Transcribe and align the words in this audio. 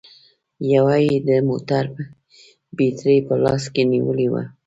يوه 0.73 0.95
يې 1.05 1.15
د 1.27 1.29
موټر 1.49 1.83
بېټرۍ 2.77 3.17
په 3.27 3.33
لاس 3.43 3.63
کې 3.73 3.83
نيولې 3.91 4.27
وه 4.33 4.43